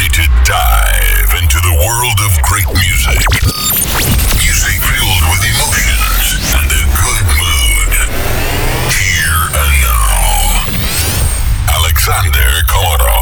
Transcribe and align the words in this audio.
ready 0.00 0.12
to 0.12 0.28
dive 0.44 1.30
into 1.42 1.58
the 1.60 1.76
world 1.86 2.20
of 2.24 2.42
great 2.42 2.66
music. 2.72 3.20
Music 4.40 4.80
filled 4.80 5.24
with 5.28 5.44
emotions 5.44 6.54
and 6.56 6.70
a 6.72 6.84
good 6.96 7.26
mood. 7.36 7.92
Here 8.96 9.44
and 9.60 9.72
now, 9.82 10.64
Alexander 11.76 12.64
Komarov. 12.66 13.19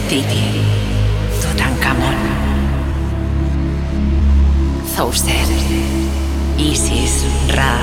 Nefertiti, 0.00 0.62
Tutankamón, 1.40 2.14
Zouser, 4.96 5.46
Isis, 6.58 7.24
Ra, 7.48 7.76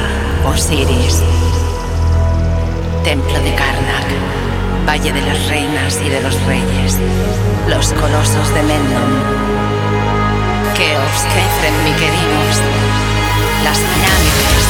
Osiris, 0.46 1.22
Templo 3.04 3.40
de 3.40 3.56
Karnak, 3.56 4.08
Valle 4.88 5.14
de 5.14 5.22
las 5.22 5.48
Reinas 5.48 6.00
y 6.06 6.10
de 6.10 6.22
los 6.22 6.36
Reyes, 6.46 6.98
los 7.70 7.94
colosos 7.94 8.54
de 8.54 8.64
Mendon, 8.64 9.12
Keops, 10.76 11.22
Kefren, 11.34 11.84
Miquerinos, 11.84 12.58
las 13.64 13.78
pirámides, 13.78 14.66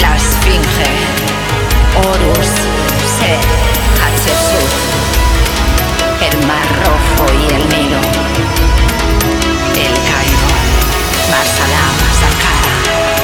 la 0.00 0.16
Esfinge, 0.16 0.90
Horus, 1.98 2.48
Set, 3.18 3.42
Hatshepsut, 4.00 5.11
el 6.22 6.46
Mar 6.46 6.66
Rojo 6.84 7.32
y 7.32 7.54
el 7.54 7.68
Nilo, 7.68 8.00
el 9.74 9.94
Cairo, 10.08 10.48
Marsalam, 11.30 11.96
Saqqara, 12.20 12.76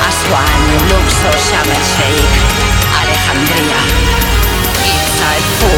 Aswan, 0.09 0.63
Luxor, 0.89 1.37
Sharm 1.39 1.71
el 1.71 1.85
Sheikh, 1.95 2.35
Alejandría, 3.01 3.81
Fu, 5.59 5.71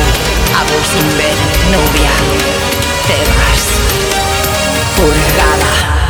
Abu 0.60 0.76
Simbel, 0.90 1.38
Nubia, 1.70 2.14
Tebas, 3.06 3.64
Hurghada. 4.96 6.09